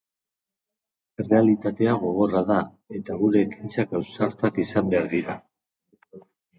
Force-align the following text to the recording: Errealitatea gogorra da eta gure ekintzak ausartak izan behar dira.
Errealitatea 1.23 1.93
gogorra 2.07 2.43
da 2.49 2.59
eta 3.03 3.21
gure 3.23 3.45
ekintzak 3.51 3.97
ausartak 4.03 4.63
izan 4.69 4.93
behar 4.95 5.11
dira. 5.17 5.41